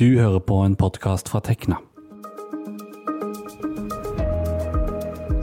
[0.00, 1.76] Du hører på en podkast fra Tekna.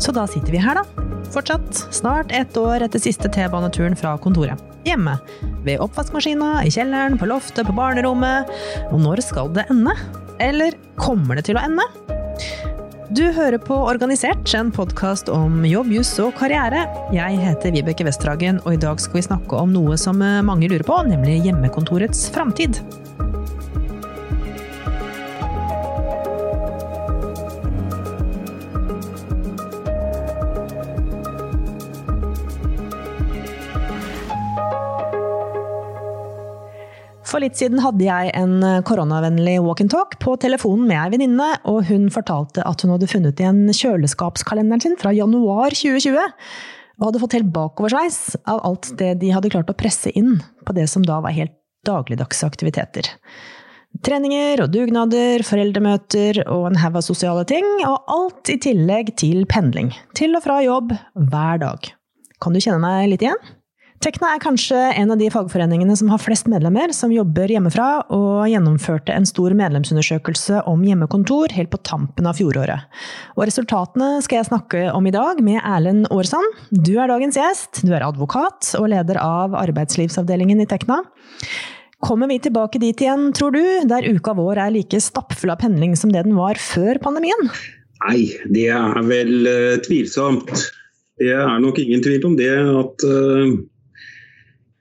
[0.02, 1.04] Så da sitter vi her, da.
[1.30, 1.83] Fortsatt.
[1.94, 4.57] Snart ett år etter siste T-baneturen fra kontoret.
[4.88, 5.13] Hjemme.
[5.62, 8.49] Ved oppvaskmaskina, i kjelleren, på loftet, på barnerommet.
[8.89, 9.93] Og når skal det ende?
[10.42, 11.85] Eller kommer det til å ende?
[13.13, 16.88] Du hører på Organisert, en podkast om jobb, juss og karriere.
[17.13, 20.88] Jeg heter Vibeke Westhagen, og i dag skal vi snakke om noe som mange lurer
[20.88, 22.81] på, nemlig hjemmekontorets framtid.
[37.27, 41.12] For litt siden hadde jeg en eh, koronavennlig walk and talk på telefonen med ei
[41.18, 46.23] venninne, og hun fortalte at hun hadde funnet igjen kjøleskapskalenderen sin fra januar 2020.
[46.98, 50.76] Og hadde fått helt bakoversveis av alt det de hadde klart å presse inn på
[50.77, 51.54] det som da var helt
[51.88, 53.12] dagligdagse aktiviteter.
[54.07, 59.43] Treninger og dugnader, foreldremøter og en haug av sosiale ting, og alt i tillegg til
[59.49, 59.91] pendling.
[60.18, 60.96] Til og fra jobb
[61.27, 61.91] hver dag.
[62.43, 63.57] Kan du kjenne meg litt igjen?
[63.98, 68.45] Tekna er kanskje en av de fagforeningene som har flest medlemmer som jobber hjemmefra, og
[68.45, 72.85] gjennomførte en stor medlemsundersøkelse om hjemmekontor helt på tampen av fjoråret.
[73.33, 76.59] Og resultatene skal jeg snakke om i dag med Erlend Aarsand.
[76.69, 77.81] Du er dagens gjest.
[77.81, 80.99] Du er advokat og leder av arbeidslivsavdelingen i Tekna.
[82.05, 85.95] Kommer vi tilbake dit igjen, tror du, der uka vår er like stappfull av pendling
[85.97, 87.49] som det den var før pandemien?
[88.05, 90.53] Nei, det er vel uh, tvilsomt.
[91.17, 93.57] Det er nok ingen tvil om det at uh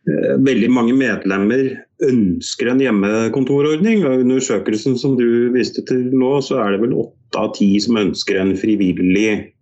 [0.06, 1.72] veldig mange medlemmer
[2.06, 4.04] ønsker en hjemmekontorordning.
[4.06, 7.98] og Undersøkelsen som du viste til nå, så er det vel åtte av ti som
[7.98, 9.52] ønsker en frivillig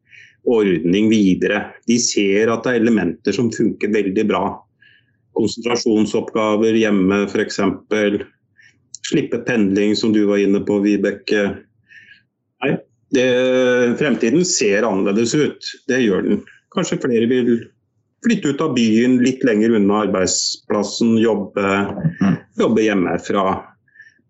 [0.45, 1.63] ordning videre.
[1.89, 4.45] De ser at det er elementer som funker veldig bra.
[5.35, 7.61] Konsentrasjonsoppgaver hjemme f.eks.
[9.05, 11.47] Slippe pendling, som du var inne på, Vibeke.
[12.65, 12.77] Nei,
[13.13, 13.25] det,
[14.01, 15.73] fremtiden ser annerledes ut.
[15.89, 16.45] Det gjør den.
[16.75, 17.51] Kanskje flere vil
[18.25, 21.71] flytte ut av byen, litt lenger unna arbeidsplassen, jobbe,
[22.21, 22.37] mm.
[22.61, 23.47] jobbe hjemmefra.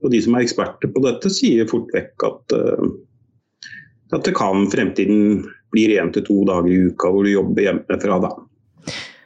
[0.04, 3.68] Og De som er eksperter på dette, sier fort vekk at, uh,
[4.12, 5.44] at det kan fremtiden
[5.74, 8.20] blir én til to dager i uka hvor du jobber hjemmefra.
[8.22, 8.34] da.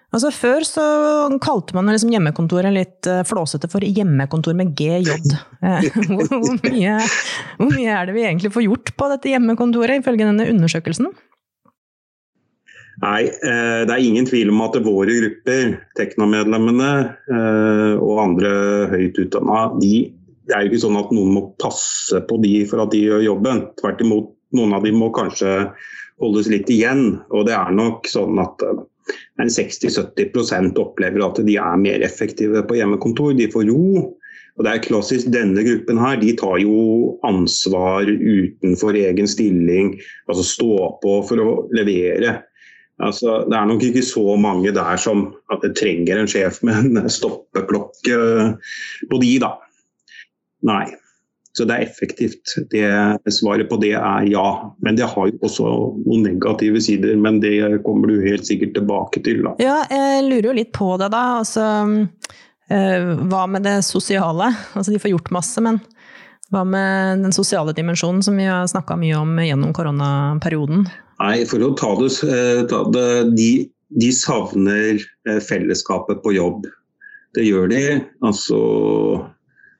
[0.08, 0.84] Altså Før så
[1.44, 5.10] kalte man liksom hjemmekontoret litt eh, flåsete for hjemmekontor med GJ.
[5.60, 6.94] Eh, hvor, hvor, mye,
[7.58, 11.10] hvor mye er det vi egentlig får gjort på dette hjemmekontoret, ifølge denne undersøkelsen?
[12.98, 16.90] Nei, eh, det er ingen tvil om at våre grupper, Tekna-medlemmene
[17.30, 18.52] eh, og andre
[18.90, 20.08] høyt utdanna, de,
[20.48, 23.26] det er jo ikke sånn at noen må passe på de for at de gjør
[23.26, 23.66] jobben.
[23.78, 25.52] Tvert imot, noen av de må kanskje
[26.22, 27.20] holdes litt igjen.
[27.30, 28.80] Og det er nok sånn at eh,
[29.38, 33.36] en 60-70 opplever at de er mer effektive på hjemmekontor.
[33.38, 34.08] De får ro.
[34.58, 39.94] Og det er klassisk, Denne gruppen her, de tar jo ansvar utenfor egen stilling.
[40.26, 40.72] Altså stå
[41.04, 42.40] på for å levere.
[42.98, 45.28] Altså, det er nok ikke så mange der som
[45.78, 48.22] trenger en sjef med en stoppeklokke
[49.10, 49.52] på de, da.
[50.66, 50.86] Nei.
[51.58, 52.54] Så det er effektivt.
[52.70, 52.86] Det,
[53.34, 54.48] svaret på det er ja.
[54.84, 55.70] Men det har jo også
[56.04, 57.16] noen negative sider.
[57.18, 59.42] Men det kommer du helt sikkert tilbake til.
[59.46, 59.56] Da.
[59.62, 61.24] Ja, jeg lurer jo litt på det, da.
[61.40, 61.64] Altså,
[62.70, 64.52] eh, hva med det sosiale?
[64.74, 65.80] Altså, de får gjort masse, men
[66.54, 70.86] hva med den sosiale dimensjonen som vi har snakka mye om gjennom koronaperioden?
[71.18, 73.50] Nei, for å ta det, eh, ta det de,
[73.98, 76.68] de, savner eh, fellesskapet på jobb.
[77.34, 77.82] Det gjør de.
[78.24, 78.58] Altså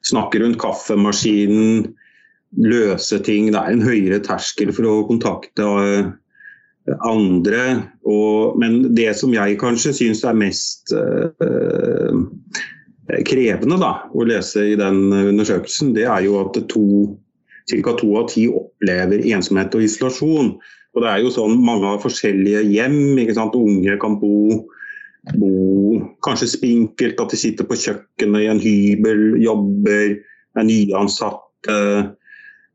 [0.06, 1.93] snakke rundt kaffemaskinen,
[2.65, 3.53] løse ting.
[3.53, 6.10] Det er en høyere terskel for å kontakte eh,
[7.06, 7.62] andre.
[8.09, 12.19] Og, men det som jeg kanskje syns er mest øh,
[13.28, 17.94] krevende da, å lese i den undersøkelsen, det er jo at ca.
[17.94, 20.56] to av ti opplever ensomhet og isolasjon.
[20.98, 23.19] Og det er jo sånn Mange har forskjellige hjem.
[23.22, 23.54] ikke sant?
[23.54, 24.64] Unge kan bo,
[25.38, 25.53] bo
[26.26, 30.16] kanskje spinkelt, at de sitter på kjøkkenet i en hybel, jobber,
[30.58, 31.78] er nyansatte.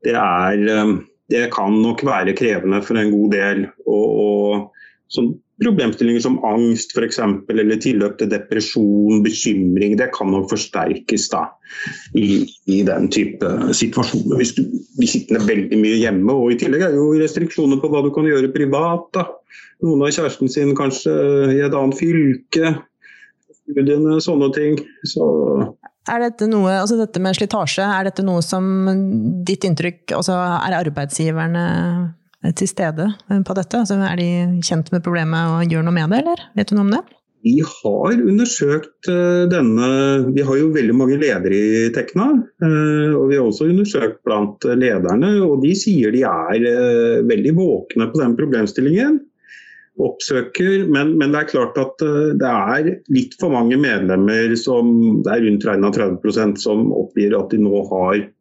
[0.03, 0.94] Det, er, eh,
[1.31, 3.65] det kan nok være krevende for en god del.
[3.83, 5.33] Og, og sånn
[5.63, 11.45] Problemstillinger som angst for eksempel, eller tilløp til depresjon, bekymring, det kan nok forsterkes da,
[12.19, 14.39] i, i, den type situasjoner.
[14.42, 14.63] Hvis du
[14.98, 16.33] blir sittende veldig mye hjemme.
[16.33, 19.07] og I tillegg er jo restriksjoner på hva du kan gjøre privat.
[19.15, 19.27] da.
[19.83, 21.13] Noen av kjæresten sin kanskje
[21.56, 22.75] i et annet fylke.
[23.63, 24.77] Studiene, sånne ting.
[25.07, 25.25] Så
[26.12, 28.66] er dette noe, altså dette med slitasje, er dette noe som
[29.48, 31.63] ditt inntrykk altså Er arbeidsgiverne
[32.51, 33.10] til stede
[33.48, 33.80] på dette?
[33.80, 34.30] Altså, er de
[34.66, 37.04] kjent med problemet og gjør noe med det, eller vet du noe om det?
[37.44, 39.88] Vi har undersøkt eh, denne
[40.31, 42.30] Vi har jo veldig mange ledere i Tekna.
[42.63, 47.56] eh, Og vi har også undersøkt blant lederne, og de sier de er eh, veldig
[47.57, 49.19] våkne på den problemstillingen.
[50.01, 55.19] Oppsøker, men, men det er klart at eh, det er litt for mange medlemmer som
[55.25, 58.31] Det er rundt 31% som oppgir at de nå har eh,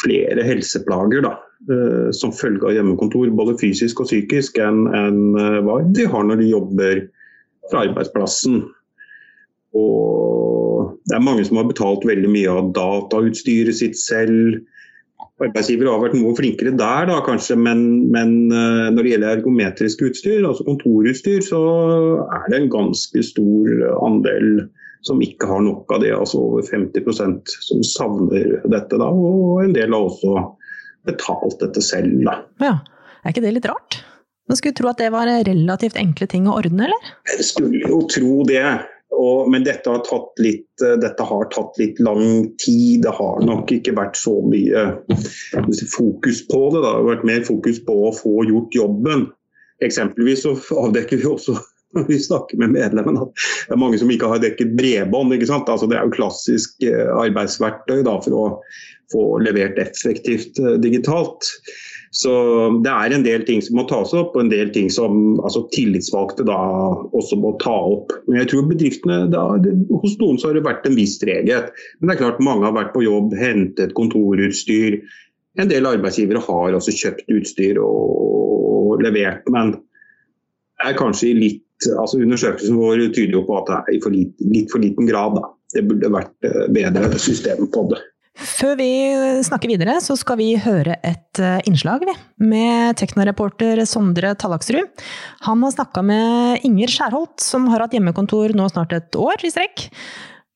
[0.00, 1.34] flere helseplager da,
[1.70, 6.24] eh, som følge av hjemmekontor, både fysisk og psykisk, enn enn, eh, hva de har
[6.24, 7.02] når de jobber
[7.70, 8.62] fra arbeidsplassen.
[9.76, 14.60] Og det er mange som har betalt veldig mye av datautstyret sitt selv.
[15.40, 20.04] Arbeidsgivere har vært noe flinkere der, da, kanskje, men, men eh, når det gjelder ergometrisk
[20.10, 21.60] utstyr, altså kontorutstyr, så
[22.36, 24.66] er det en ganske stor andel
[25.08, 26.12] som ikke har nok av det.
[26.12, 29.00] Altså over 50% som savner dette.
[29.00, 30.36] Da, og en del har også
[31.08, 32.20] betalt dette selv.
[32.26, 32.36] Da.
[32.60, 32.76] Ja,
[33.24, 34.02] er ikke det litt rart?
[34.50, 37.12] Man skulle tro at det var relativt enkle ting å ordne, eller?
[37.30, 38.64] Jeg skulle jo tro det.
[39.10, 43.02] Og, men dette har, litt, eh, dette har tatt litt lang tid.
[43.06, 44.84] Det har nok ikke vært så mye
[45.96, 46.84] fokus på det.
[46.84, 49.26] Det har vært mer fokus på å få gjort jobben.
[49.84, 50.54] Eksempelvis så
[50.84, 51.56] avdekker vi også
[51.96, 55.34] når vi snakker med medlemmene at det er mange som ikke har dekket bredbånd.
[55.34, 58.44] Altså, det er jo klassisk eh, arbeidsverktøy da, for å
[59.10, 61.50] få levert effektivt eh, digitalt.
[62.10, 62.32] Så
[62.82, 65.62] det er en del ting som må tas opp, og en del ting som altså,
[65.74, 66.58] tillitsvalgte da
[67.14, 68.10] også må ta opp.
[68.26, 71.70] Men jeg tror bedriftene, da, det, Hos noen så har det vært en viss treghet.
[72.00, 74.98] Men det er klart mange har vært på jobb, hentet kontorutstyr.
[75.62, 78.18] En del arbeidsgivere har også kjøpt utstyr og,
[78.90, 79.76] og levert, men
[80.82, 81.66] er kanskje litt
[81.96, 85.06] altså Undersøkelsen vår tyder jo på at det er i for lite, litt for liten
[85.08, 85.38] grad.
[85.38, 85.46] Da.
[85.72, 88.02] Det burde vært eh, bedre system på det.
[88.40, 88.88] Før vi
[89.44, 94.88] snakker videre, så skal vi høre et eh, innslag vi, med Tekna-reporter Sondre Tallaksrud.
[95.44, 99.52] Han har snakka med Inger Skjærholt, som har hatt hjemmekontor nå snart et år i
[99.52, 99.90] strekk.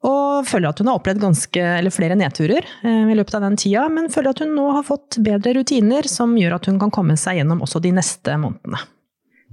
[0.05, 3.85] Og føler at hun har opplevd ganske, flere nedturer eh, i løpet av den tida,
[3.93, 7.19] men føler at hun nå har fått bedre rutiner som gjør at hun kan komme
[7.21, 8.81] seg gjennom også de neste månedene.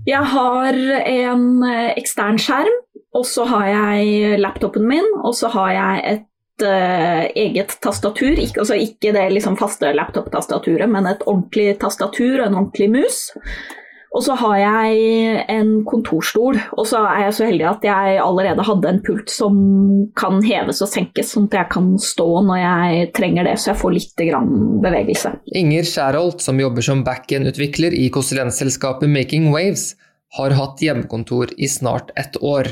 [0.08, 2.80] Jeg har en eh, ekstern skjerm,
[3.12, 6.28] og så har jeg laptopen min, og så har jeg et
[6.64, 8.36] uh, eget tastatur.
[8.36, 13.22] Ikke, altså ikke det liksom faste laptop-tastaturet, men et ordentlig tastatur og en ordentlig mus.
[14.12, 18.66] Og så har jeg en kontorstol, og så er jeg så heldig at jeg allerede
[18.68, 19.56] hadde en pult som
[20.20, 23.80] kan heves og senkes, sånn at jeg kan stå når jeg trenger det, så jeg
[23.80, 24.24] får litt
[24.84, 25.32] bevegelse.
[25.56, 29.94] Inger Skjærholt, som jobber som backend-utvikler i konsulentselskapet Making Waves,
[30.36, 32.68] har hatt hjemmekontor i snart ett år.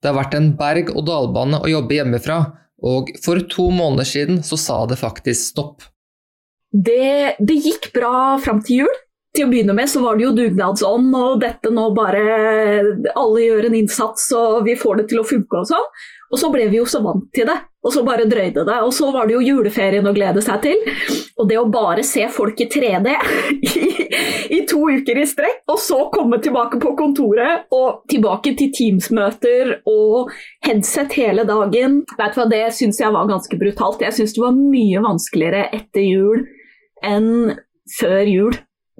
[0.00, 2.40] Det har vært en berg-og-dal-bane å jobbe hjemmefra,
[2.82, 5.86] og for to måneder siden så sa det faktisk stopp.
[6.72, 8.96] Det, det gikk bra fram til jul
[9.36, 12.22] til å begynne med så var det jo dugnadsånd, og dette nå bare
[13.14, 15.90] Alle gjør en innsats, og vi får det til å funke og sånn.
[16.26, 17.54] Og så ble vi jo så vant til det,
[17.86, 18.76] og så bare drøyde det.
[18.82, 20.80] Og så var det jo juleferien å glede seg til.
[21.38, 23.12] Og det å bare se folk i 3D
[23.70, 23.84] i,
[24.56, 29.76] i to uker i strekk, og så komme tilbake på kontoret og tilbake til Teams-møter
[29.86, 30.32] og
[30.66, 34.02] headset hele dagen, vet du hva, det syns jeg var ganske brutalt.
[34.02, 36.42] Jeg syns det var mye vanskeligere etter jul
[37.06, 37.54] enn
[38.00, 38.56] før jul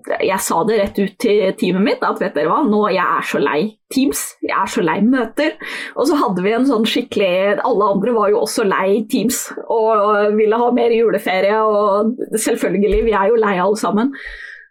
[0.06, 3.26] jeg sa det rett ut til teamet mitt at vet dere hva, nå jeg er
[3.26, 3.60] så lei
[3.92, 5.52] Teams, jeg er så lei møter.
[5.94, 10.34] Og så hadde vi en sånn skikkelig Alle andre var jo også lei Teams og
[10.38, 14.12] ville ha mer juleferie, og selvfølgelig, vi er jo lei alle sammen.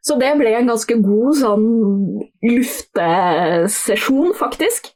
[0.06, 1.70] Så det ble en ganske god sånn
[2.46, 4.95] luftesesjon, faktisk.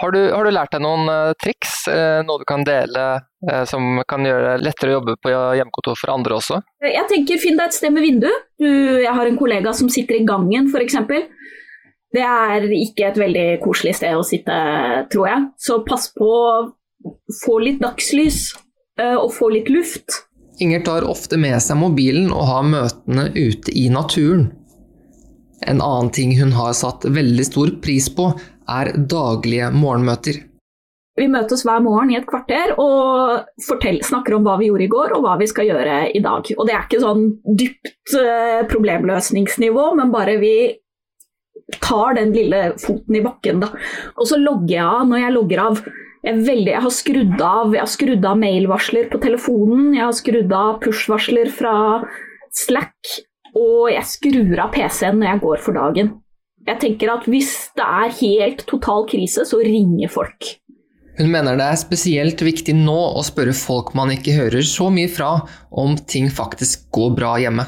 [0.00, 3.64] Har du, har du, lært deg noen uh, triks, uh, noe du kan dele uh,
[3.66, 6.60] som kan gjøre det lettere å jobbe på hjemmekontor for andre også?
[6.86, 8.28] Jeg tenker Finn deg et sted med vindu.
[8.62, 8.68] Du,
[9.02, 11.00] jeg har en kollega som sitter i gangen f.eks.
[12.14, 14.54] Det er ikke et veldig koselig sted å sitte,
[15.12, 15.48] tror jeg.
[15.66, 16.54] Så pass på å
[17.42, 18.54] få litt dagslys
[18.98, 20.22] og få litt luft.
[20.62, 24.48] Inger tar ofte med seg mobilen og har møtene ute i naturen.
[25.68, 28.30] En annen ting hun har satt veldig stor pris på,
[28.68, 30.42] er daglige morgenmøter.
[31.18, 34.92] Vi møtes hver morgen i et kvarter og fortell, snakker om hva vi gjorde i
[34.92, 36.50] går og hva vi skal gjøre i dag.
[36.54, 37.24] Og Det er ikke sånn
[37.58, 40.52] dypt uh, problemløsningsnivå, men bare vi
[41.82, 43.64] tar den lille foten i bakken.
[43.64, 43.72] Da.
[44.16, 45.82] Og så logger jeg av når jeg logger av.
[46.26, 51.50] Jeg, veldig, jeg, har skrudd av, av mailvarsler på telefonen, jeg har skrudd av push-varsler
[51.54, 51.74] fra
[52.58, 53.12] Slack,
[53.58, 56.10] og jeg skrur av PC-en når jeg går for dagen.
[56.68, 60.50] Jeg tenker at hvis det er helt total krise, så ringer folk.
[61.18, 65.08] Hun mener det er spesielt viktig nå å spørre folk man ikke hører så mye
[65.10, 65.32] fra,
[65.72, 67.64] om ting faktisk går bra hjemme.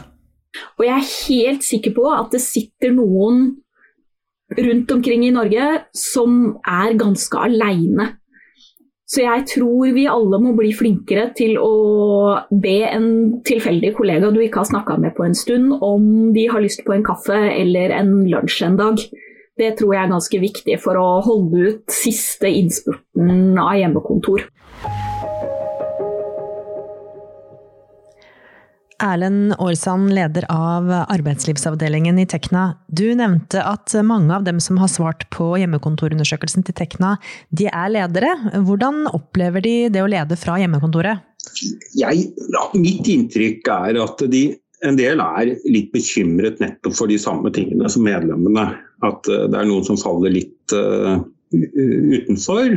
[0.78, 3.42] Og jeg er helt sikker på at det sitter noen
[4.58, 5.66] rundt omkring i Norge
[5.96, 8.10] som er ganske aleine.
[9.10, 11.72] Så jeg tror vi alle må bli flinkere til å
[12.62, 13.08] be en
[13.46, 16.94] tilfeldig kollega du ikke har snakka med på en stund, om de har lyst på
[16.94, 19.02] en kaffe eller en lunsj en dag.
[19.58, 24.46] Det tror jeg er ganske viktig for å holde ut siste innspurten av hjemmekontor.
[29.00, 32.74] Erlend Aarsand, leder av arbeidslivsavdelingen i Tekna.
[32.86, 37.14] Du nevnte at mange av dem som har svart på hjemmekontorundersøkelsen til Tekna,
[37.48, 38.34] de er ledere.
[38.66, 41.24] Hvordan opplever de det å lede fra hjemmekontoret?
[41.96, 42.28] Jeg,
[42.76, 44.44] mitt inntrykk er at de,
[44.84, 48.68] en del er litt bekymret nettopp for de samme tingene som medlemmene.
[49.06, 51.22] At uh, det er noen som faller litt uh,
[51.56, 52.76] utenfor.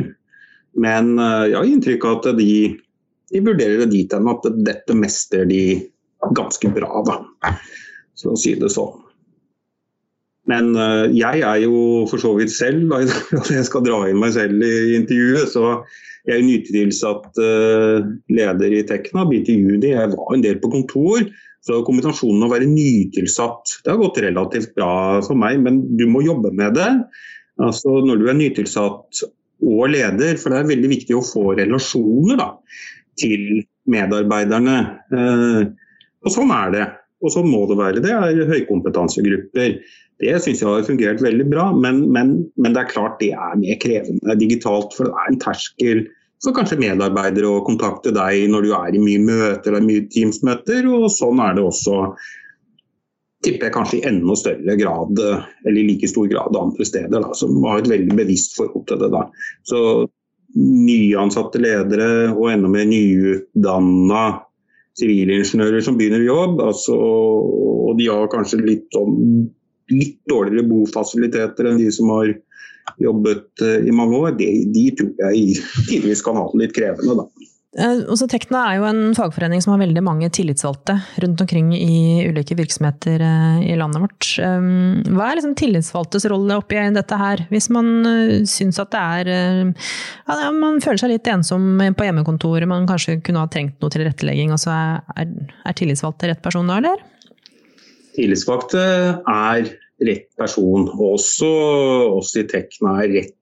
[0.80, 2.54] Men uh, jeg har inntrykk av at de,
[3.32, 5.64] de vurderer det dit hen at dette mestrer de
[6.36, 7.54] ganske bra, da.
[8.14, 9.00] Så å si det sånn.
[10.50, 13.08] Men uh, jeg er jo for så vidt selv, og
[13.54, 15.80] jeg skal dra inn meg selv i intervjuet, så
[16.28, 19.92] jeg er nytilsatt uh, leder i Tekna, begynte i juni.
[19.92, 21.26] Jeg var en del på kontor.
[21.64, 26.20] Så kombinasjonen å være nytilsatt Det har gått relativt bra for meg, men du må
[26.24, 26.90] jobbe med det.
[27.62, 29.22] Altså Når du er nytilsatt
[29.64, 32.50] og leder, for det er veldig viktig å få relasjoner da,
[33.16, 34.76] til medarbeiderne.
[36.24, 36.86] Og sånn er det.
[37.24, 38.02] Og sånn må det være.
[38.04, 39.78] Det er høykompetansegrupper.
[40.22, 43.56] Det syns jeg har fungert veldig bra, men, men, men, det er klart det er
[43.58, 44.94] mer krevende digitalt.
[44.96, 46.04] For det er en terskel
[46.44, 50.88] for kanskje medarbeidere å kontakte deg når du er i mye møter eller mye Teams-møter.
[50.90, 52.02] Og sånn er det også
[53.44, 57.32] tipper jeg kanskje i enda større grad, eller i like stor grad andre steder, da,
[57.36, 59.10] som har et veldig bevisst forhold til det.
[59.12, 59.26] da.
[59.68, 59.80] Så
[60.54, 64.24] nyansatte ledere og enda mer nyutdanna
[64.98, 66.60] sivilingeniører som begynner i jobb.
[66.64, 69.14] Altså, og de har kanskje litt, om,
[69.92, 72.32] litt, dårligere bofasiliteter enn de som har
[73.02, 74.36] jobbet uh, i mange år.
[74.38, 75.58] De, de tror jeg
[75.90, 77.28] tidvis kan ha det litt krevende, da.
[77.74, 82.22] Eh, også Tekna er jo en fagforening som har veldig mange tillitsvalgte rundt omkring i
[82.28, 84.28] ulike virksomheter eh, i landet vårt.
[84.38, 89.02] Um, hva er liksom tillitsvalgtes rolle oppi dette her, hvis man eh, syns at det
[89.02, 93.90] er ja, Man føler seg litt ensom på hjemmekontoret, man kanskje kunne ha trengt noe
[93.90, 94.54] tilrettelegging.
[94.54, 95.34] Altså er,
[95.66, 97.02] er tillitsvalgte rett person da, eller?
[98.14, 98.84] Tillitsvalgte
[99.26, 99.66] er
[100.06, 100.86] rett person.
[100.94, 101.50] Også
[102.20, 103.34] oss i Tekna er rett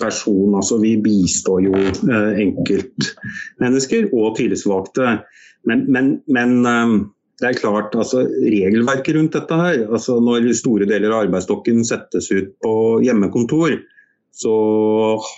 [0.00, 0.54] person.
[0.54, 5.18] Altså, vi bistår jo eh, enkeltmennesker og tillitsvalgte.
[5.68, 6.94] Men, men, men eh,
[7.42, 12.30] det er klart, altså, regelverket rundt dette her, altså når store deler av arbeidsstokken settes
[12.34, 12.72] ut på
[13.06, 13.78] hjemmekontor,
[14.38, 14.54] så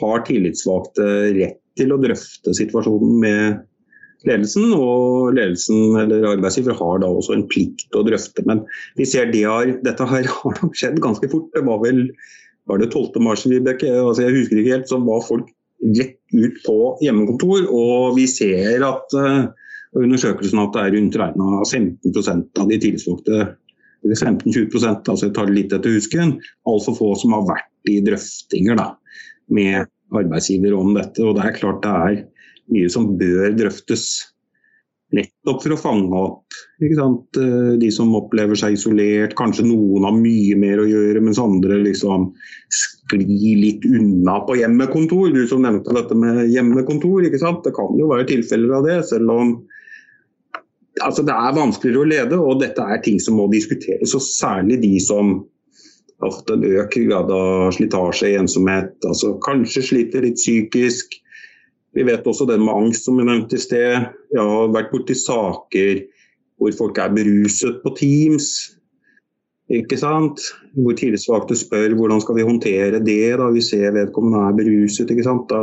[0.01, 3.61] har tillitsvalgte rett til å drøfte situasjonen med
[4.29, 4.73] ledelsen.
[4.77, 8.45] Og ledelsen eller arbeidsgiver har da også en plikt til å drøfte.
[8.49, 8.65] Men
[8.99, 11.49] vi ser det har, dette her har nok skjedd ganske fort.
[11.57, 12.07] Det var vel
[12.71, 13.19] var det 12.
[13.25, 15.49] mars, Vibeke, altså jeg husker ikke helt, så var folk
[15.99, 17.67] rett ut på hjemmekontor.
[17.75, 19.49] Og vi ser at uh,
[19.99, 23.41] undersøkelsen at det er rundt regna 15 av de tillitsvalgte
[24.00, 28.79] eller 15-20% altså jeg tar litt etter husken, altfor få som har vært i drøftinger
[28.79, 28.87] da,
[29.53, 31.21] med arbeidsgiver om dette.
[31.21, 32.23] Og det er klart det er
[32.73, 34.07] mye som bør drøftes
[35.17, 39.35] Nettopp for å fange opp eh, de som opplever seg isolert.
[39.38, 42.29] Kanskje noen har mye mer å gjøre, mens andre liksom
[42.71, 45.33] sklir litt unna på hjemmekontor.
[45.35, 47.26] Du som nevnte dette med hjemmekontor.
[47.26, 49.55] Det kan jo være tilfeller av det, selv om
[51.00, 52.38] altså det er vanskeligere å lede.
[52.38, 54.14] Og dette er ting som må diskuteres.
[54.14, 55.40] Og særlig de som
[56.26, 61.17] ofte en økt grad av slitasje, ensomhet, altså kanskje sliter litt psykisk
[61.97, 64.11] vi vet også den med angst, som vi nevnte i sted.
[64.30, 66.04] Jeg har vært borti saker
[66.61, 68.50] hvor folk er beruset på Teams.
[69.70, 70.42] Ikke sant?
[70.75, 75.11] Hvor tillitsvalgte spør hvordan skal vi håndtere det da vi ser vedkommende er beruset.
[75.11, 75.50] ikke sant?
[75.50, 75.61] Da,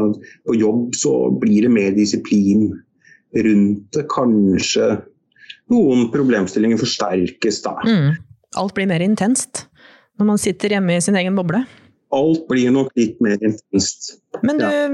[0.48, 2.70] på jobb så blir det mer disiplin
[3.36, 4.08] rundt det.
[4.12, 4.94] Kanskje
[5.72, 7.76] noen problemstillinger forsterkes da.
[7.84, 8.16] Mm.
[8.58, 9.68] Alt blir mer intenst
[10.18, 11.62] når man sitter hjemme i sin egen boble?
[12.16, 14.14] Alt blir nok litt mer intenst.
[14.46, 14.86] Men du, ja.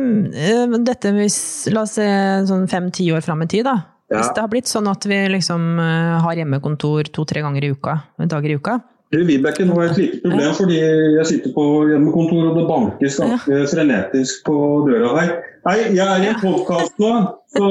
[0.53, 1.38] Eh, dette hvis,
[1.74, 2.08] la oss se
[2.50, 3.77] sånn fem-ti år fram i tid, da.
[4.12, 4.20] Ja.
[4.20, 8.00] Hvis det har blitt sånn at vi liksom eh, har hjemmekontor to-tre ganger i uka,
[8.29, 8.79] dager i uka.
[9.13, 10.53] Du, Vibeke, nå har jeg et lite problem ja.
[10.58, 14.55] fordi jeg sitter på hjemmekontor og det bankes ganske frenetisk på
[14.88, 15.34] døra her.
[15.67, 17.12] Nei, jeg er i en podkast nå,
[17.53, 17.67] så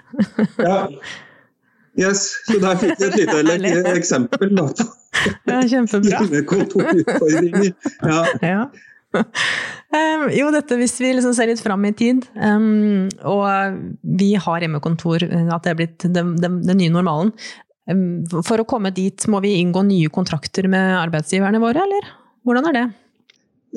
[0.66, 0.80] ja.
[1.98, 4.52] Yes, så der fikk jeg et lite eksempel.
[4.54, 4.68] Da.
[5.48, 6.22] Ja, kjempebra.
[8.10, 8.22] Ja.
[8.46, 8.62] ja.
[9.90, 14.62] Um, jo, dette hvis vi liksom ser litt fram i tid, um, og vi har
[14.62, 17.32] hjemmekontor, at det er blitt den, den, den nye normalen.
[17.90, 22.06] Um, for å komme dit, må vi inngå nye kontrakter med arbeidsgiverne våre, eller?
[22.46, 22.84] Hvordan er det?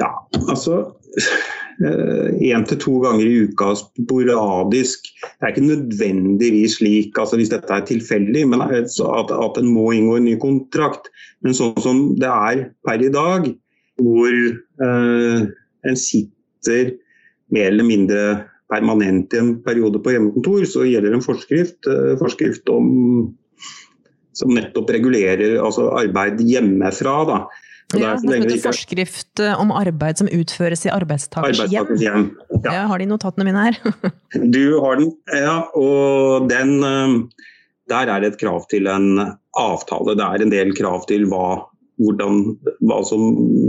[0.04, 0.12] Ja,
[0.44, 0.84] altså
[1.82, 5.10] én eh, til to ganger i uka sporadisk.
[5.24, 8.94] Det er ikke nødvendigvis slik altså hvis dette er tilfeldig, men at,
[9.34, 11.10] at en må inngå en ny kontrakt.
[11.44, 13.50] Men sånn som det er per i dag,
[14.02, 15.46] hvor eh,
[15.84, 16.96] en sitter
[17.54, 18.24] mer eller mindre
[18.74, 22.88] permanent i en periode på hjemmekontor, så gjelder en forskrift, eh, forskrift om,
[24.34, 27.18] som nettopp regulerer altså arbeid hjemmefra.
[27.30, 27.44] Da.
[28.00, 31.92] Ja, det er forskrift eh, om arbeid som utføres i arbeidstakers hjem.
[32.02, 32.26] hjem.
[32.64, 32.72] Ja.
[32.72, 33.80] Jeg har de notatene mine her.
[34.56, 35.58] du har den, ja.
[35.78, 37.18] Og den eh,
[37.92, 40.16] Der er det et krav til en avtale.
[40.18, 41.66] Det er en del krav til hva,
[42.02, 42.44] hvordan,
[42.88, 43.26] hva som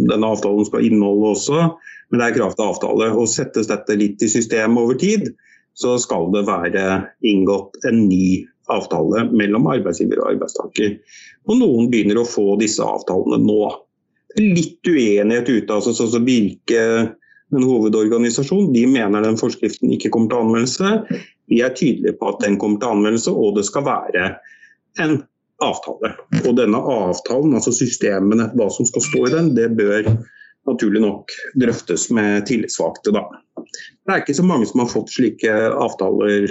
[0.08, 1.66] denne avtalen skal inneholde også.
[2.10, 3.10] Men det er krav til avtale.
[3.18, 5.32] Og settes dette litt i system over tid,
[5.74, 6.84] så skal det være
[7.26, 10.94] inngått en ny avtale mellom arbeidsgiver og arbeidstaker.
[11.50, 13.58] Og noen begynner å få disse avtalene nå
[14.40, 15.74] litt uenighet ute.
[15.74, 16.80] altså sånn som Virke,
[17.54, 21.20] en hovedorganisasjon, de mener den forskriften ikke kommer til anvendelse.
[21.52, 24.26] Vi er tydelige på at den kommer til anvendelse, og det skal være
[25.04, 25.20] en
[25.62, 26.14] avtale.
[26.42, 30.08] Og denne avtalen, altså systemene, hva som skal stå i den, det bør
[30.68, 33.12] naturlig nok drøftes med tillitsvalgte.
[33.14, 33.26] Da.
[33.60, 36.48] Det er ikke så mange som har fått slike avtaler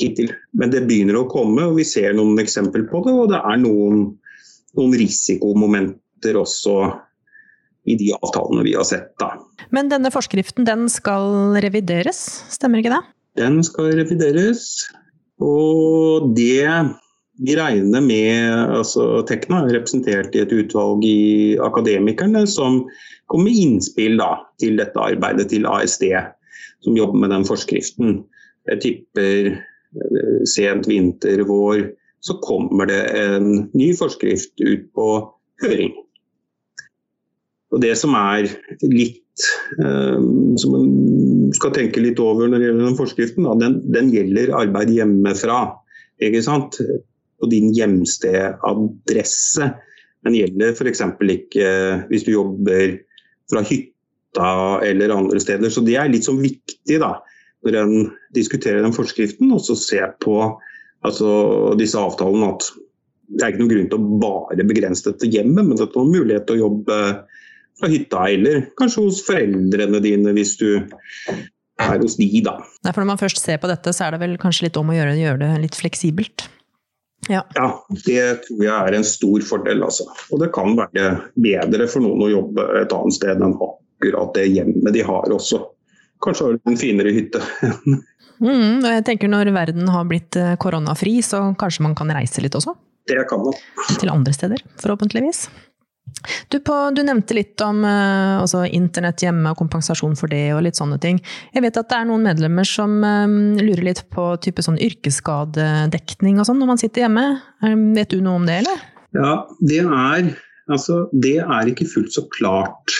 [0.00, 1.68] hittil, men det begynner å komme.
[1.68, 4.06] og Vi ser noen eksempler på det, og det er noen,
[4.74, 7.00] noen risikomomenter elementer også
[7.84, 9.12] i de avtalene vi har sett.
[9.20, 9.36] Da.
[9.70, 13.02] Men denne forskriften den skal revideres, stemmer ikke det?
[13.36, 14.86] Den skal revideres.
[15.42, 16.64] Og det
[17.42, 22.84] vi regner med altså Tekna er representert i et utvalg i Akademikerne som
[23.26, 26.06] kommer med innspill da, til dette arbeidet til ASD,
[26.86, 28.22] som jobber med den forskriften.
[28.70, 31.90] Jeg tipper eh, sent vinter, vår,
[32.24, 35.08] så kommer det en ny forskrift ut på
[35.64, 35.92] høring.
[37.74, 38.46] Og Det som er
[38.86, 39.46] litt
[39.82, 44.54] um, som man skal tenke litt over når det gjelder den forskriften, den, den, gjelder
[44.60, 45.58] arbeid hjemmefra.
[46.22, 46.78] ikke sant?
[47.40, 49.72] På din hjemstedadresse.
[50.24, 51.02] Den gjelder f.eks.
[51.34, 51.72] ikke
[52.10, 52.96] hvis du jobber
[53.50, 54.52] fra hytta
[54.86, 55.70] eller andre steder.
[55.70, 57.16] Så det er litt sånn viktig da,
[57.66, 57.94] når en
[58.36, 60.38] diskuterer den forskriften, og så ser på
[61.04, 61.28] altså,
[61.80, 62.70] disse avtalene at
[63.34, 66.00] det er ikke noen grunn til å bare begrense det til hjemmet, men det er
[66.00, 66.98] en mulighet til å jobbe
[67.80, 72.58] fra hytta, eller kanskje hos foreldrene dine hvis du er hos de, da.
[72.86, 74.92] Nei, for når man først ser på dette, så er det vel kanskje litt om
[74.92, 76.46] å gjøre, gjøre det litt fleksibelt?
[77.28, 77.40] Ja.
[77.56, 77.68] ja.
[78.04, 80.06] det tror jeg er en stor fordel, altså.
[80.30, 81.06] Og det kan være
[81.40, 85.62] bedre for noen å jobbe et annet sted enn akkurat det hjemmet de har også.
[86.24, 87.40] Kanskje har du en finere hytte.
[88.44, 92.56] mm, jeg tenker når verden har blitt eh, koronafri, så kanskje man kan reise litt
[92.56, 92.76] også?
[93.08, 93.56] Det kan man.
[94.00, 95.46] Til andre steder, forhåpentligvis.
[96.48, 100.62] Du, på, du, nevnte litt om uh, altså internett hjemme og kompensasjon for det og
[100.64, 101.18] litt sånne ting.
[101.52, 106.38] Jeg vet at det er noen medlemmer som um, lurer litt på type sånn yrkesskadedekning
[106.40, 107.26] og sånn når man sitter hjemme.
[107.64, 108.86] Um, vet du noe om det, eller?
[109.14, 110.30] Ja, det er,
[110.70, 112.96] altså, det er ikke fullt så klart.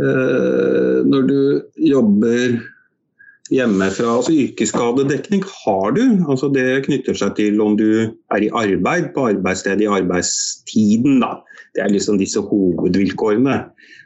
[0.00, 1.40] Uh, når du
[1.88, 2.60] jobber
[3.50, 4.16] hjemmefra.
[4.16, 6.02] Altså Yrkesskadedekning har du.
[6.30, 11.20] altså Det knytter seg til om du er i arbeid på arbeidsstedet i arbeidstiden.
[11.20, 11.40] da.
[11.74, 13.64] Det er liksom disse hovedvilkårene.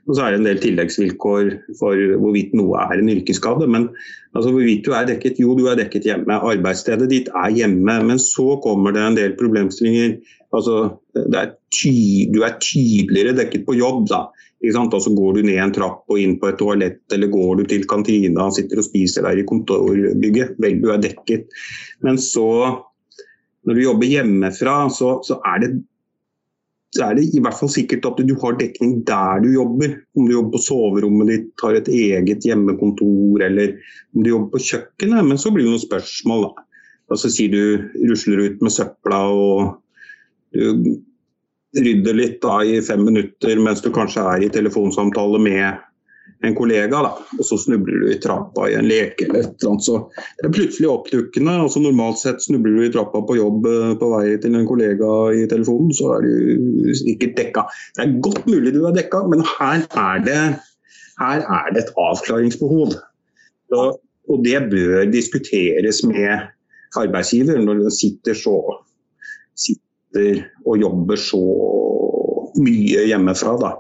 [0.09, 3.67] Og så er det en del tilleggsvilkår for hvorvidt noe er en yrkesskade.
[3.67, 3.89] Men
[4.35, 6.41] altså, hvorvidt du er dekket, jo du er dekket hjemme.
[6.45, 7.97] Arbeidsstedet ditt er hjemme.
[8.05, 10.19] Men så kommer det en del problemstillinger.
[10.55, 14.09] Altså, er ty, du er tydeligere dekket på jobb.
[14.13, 14.27] da.
[14.73, 17.87] Altså Går du ned en trapp og inn på et toalett, eller går du til
[17.91, 21.49] kantina og sitter og spiser der i kontorbygget, vel, du er dekket.
[22.05, 22.47] Men så,
[23.65, 25.75] når du jobber hjemmefra, så, så er det
[26.95, 29.97] så er det i hvert fall sikkert at du har dekning der du jobber.
[30.15, 33.73] Om du jobber på soverommet ditt, har et eget hjemmekontor eller
[34.15, 35.27] om du jobber på kjøkkenet.
[35.27, 36.47] Men så blir det noen spørsmål.
[36.47, 36.67] da.
[37.11, 39.75] Altså sier du rusler ut med søpla og
[40.55, 41.01] du
[41.77, 45.83] rydder litt da i fem minutter mens du kanskje er i telefonsamtale med
[46.45, 49.71] en kollega, da, og så snubler du i trappa i en leke eller et eller
[49.73, 49.87] annet.
[49.87, 49.99] Så
[50.41, 51.57] det er plutselig oppdukkende.
[51.65, 55.11] altså Normalt sett snubler du i trappa på jobb eh, på vei til en kollega
[55.37, 57.67] i telefonen, så er du sikkert dekka.
[57.97, 60.41] Det er godt mulig du er dekka, men her er det,
[61.23, 62.99] her er det et avklaringsbehov.
[63.73, 63.87] Så,
[64.29, 66.51] og det bør diskuteres med
[67.01, 68.59] arbeidsgiver når den sitter så
[69.55, 69.84] sitter
[70.65, 71.43] og jobber så
[72.61, 73.57] mye hjemmefra.
[73.61, 73.73] da.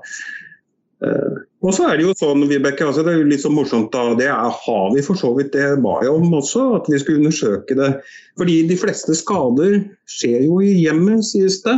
[1.05, 3.91] Uh, og så er Det jo sånn, Vibeke, altså det er jo litt så morsomt
[3.93, 7.01] da, det er, har vi for så vidt det ba jeg om også, at vi
[7.01, 7.91] skulle undersøke det.
[8.41, 11.77] Fordi de fleste skader skjer jo i hjemmet, sies det.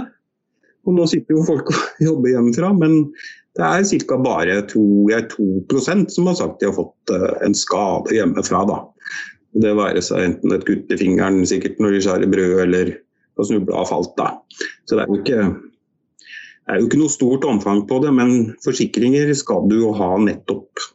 [0.86, 3.04] Og nå sitter jo folk og jobber hjemmefra, men
[3.56, 4.18] det er ca.
[4.20, 8.66] bare tror jeg, 2% som har sagt de har fått eh, en skade hjemmefra.
[8.68, 8.82] da.
[9.56, 12.92] Det være seg enten et kutt i fingeren sikkert når de skjærer brød, eller
[13.42, 14.14] har snubla og falt.
[14.18, 14.30] da.
[14.88, 15.40] Så det er, jo ikke,
[16.66, 20.14] det er jo ikke noe stort omfang på det, men forsikringer skal du jo ha
[20.22, 20.86] nettopp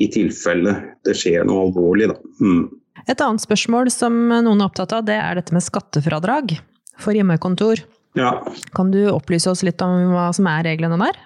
[0.00, 2.10] i tilfelle det skjer noe alvorlig.
[2.12, 2.16] da.
[2.40, 2.68] Mm.
[3.08, 6.58] Et annet spørsmål som noen er opptatt av, det er dette med skattefradrag
[7.00, 7.76] for hjemmekontor.
[8.18, 8.30] Ja.
[8.76, 11.16] Kan du opplyse oss litt om hva som er reglene der?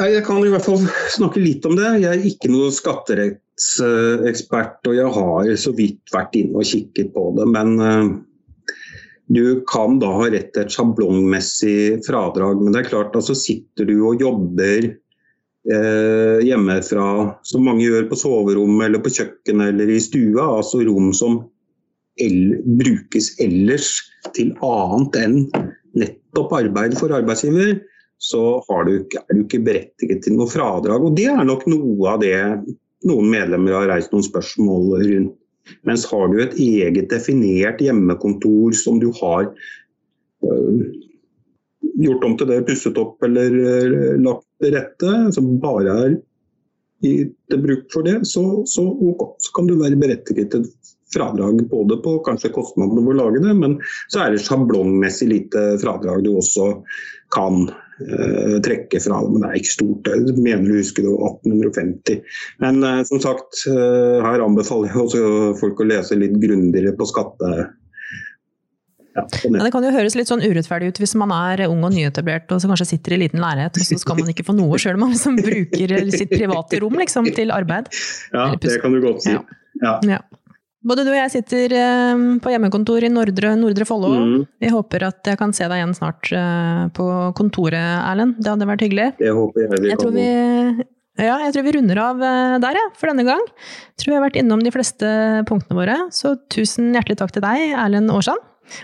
[0.00, 0.80] Jeg kan i hvert fall
[1.16, 2.00] snakke litt om det.
[2.02, 7.22] Jeg er ikke noe skatterettsekspert, og jeg har så vidt vært inne og kikket på
[7.38, 7.46] det.
[7.52, 8.06] Men uh,
[9.28, 12.60] du kan da ha rett til et sjablongmessig fradrag.
[12.60, 17.06] Men det er klart, altså sitter du og jobber eh, hjemmefra,
[17.46, 21.40] som mange gjør på soverommet eller på kjøkkenet eller i stua, altså rom som
[22.20, 23.94] el brukes ellers
[24.36, 25.38] til annet enn
[25.96, 27.78] nettopp arbeid for arbeidsgiver,
[28.22, 31.02] så du, er du ikke berettiget til noe fradrag.
[31.02, 32.36] Og Det er nok noe av det
[33.08, 35.38] noen medlemmer har reist noen spørsmål rundt.
[35.86, 39.48] Mens har du et eget definert hjemmekontor som du har
[40.46, 40.82] øh,
[42.02, 46.18] gjort om til det, pusset opp eller øh, lagt til rette, som bare er
[47.02, 48.84] til bruk for det, så, så,
[49.42, 50.66] så kan du være berettiget til
[51.12, 53.78] fradrag både på kanskje kostnadene ved å lage det, men
[54.12, 56.70] så er det sjablongmessig lite fradrag du også
[57.34, 57.66] kan
[58.00, 59.20] uh, trekke fra.
[59.20, 60.10] det, Men det er ikke stort.
[60.10, 62.34] Jeg mener du husker det var 1850.
[62.64, 65.22] Men uh, som sagt, uh, her anbefaler jeg også
[65.60, 67.54] folk å lese litt grundigere på skatte...
[69.12, 71.92] Ja, ja, det kan jo høres litt sånn urettferdig ut hvis man er ung og
[71.92, 74.78] nyetablert og så kanskje sitter i liten leilighet, og så skal man ikke få noe
[74.80, 77.90] sjøl om man liksom bruker sitt private rom liksom, til arbeid.
[78.32, 79.34] Ja, det kan du godt si.
[79.36, 79.98] Ja.
[80.08, 80.22] Ja.
[80.82, 84.10] Både du og jeg sitter eh, på hjemmekontor i Nordre, Nordre Follo.
[84.18, 84.40] Mm.
[84.62, 87.06] Vi håper at jeg kan se deg igjen snart eh, på
[87.38, 88.40] kontoret, Erlend.
[88.42, 89.12] Det hadde vært hyggelig.
[89.20, 90.26] Det håper jeg vi jeg tror Vi,
[91.22, 93.42] ja, jeg tror vi runder av eh, der, ja, for denne gang.
[93.92, 95.12] Jeg tror vi har vært innom de fleste
[95.50, 95.98] punktene våre.
[96.14, 98.42] Så tusen hjertelig takk til deg, Erlend Aarsand.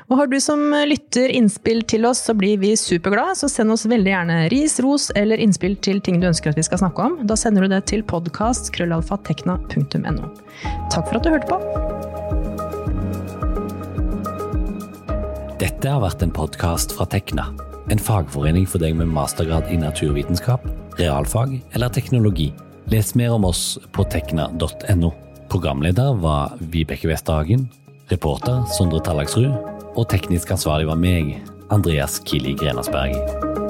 [0.09, 3.35] Og har du som lytter innspill til oss, så blir vi superglade.
[3.38, 6.66] Så send oss veldig gjerne ris, ros eller innspill til ting du ønsker at vi
[6.66, 7.12] skal snakke om.
[7.29, 10.24] Da sender du det til podkast.krøllalfatekna.no.
[10.92, 11.59] Takk for at du hørte på.
[15.59, 17.46] Dette har vært en podkast fra Tekna.
[17.88, 20.61] En fagforening for deg med mastergrad i naturvitenskap,
[21.01, 22.53] realfag eller teknologi.
[22.92, 25.11] Les mer om oss på tekna.no.
[25.48, 27.68] Programleder var Vibeke Westhagen.
[28.09, 31.35] Reporter Sondre Tallagsrud og teknisk ansvarlig var meg,
[31.75, 33.67] Andreas Kili Grenasberg.